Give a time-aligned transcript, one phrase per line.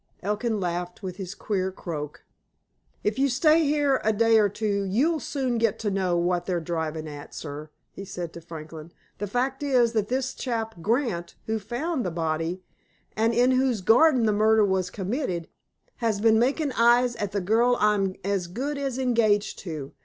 [0.23, 2.23] Elkin laughed, with his queer croak.
[3.03, 6.59] "If you stay here a day or two, you'll soon get to know what they're
[6.59, 8.93] driving at, sir," he said to Franklin.
[9.19, 12.63] "The fact is that this chap, Grant, who found the body,
[13.15, 15.49] and in whose garden the murder was committed,
[15.97, 19.93] has been making eyes at the girl I'm as good as engaged to.